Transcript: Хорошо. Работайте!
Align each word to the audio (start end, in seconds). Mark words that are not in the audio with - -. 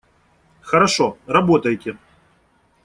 Хорошо. 0.61 1.15
Работайте! 1.27 1.95